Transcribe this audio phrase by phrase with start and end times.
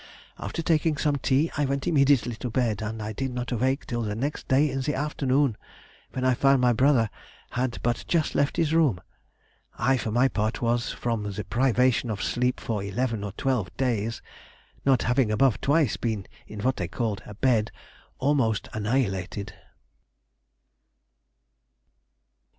[0.39, 4.01] After taking some tea I went immediately to bed, and I did not awake till
[4.01, 5.55] the next day in the afternoon,
[6.13, 7.07] when I found my brother
[7.51, 8.99] had but just left his room.
[9.77, 14.23] I for my part was, from the privation of sleep for eleven or twelve days
[14.83, 17.71] (not having above twice been in what they called a bed)
[18.19, 19.53] almost annihilated."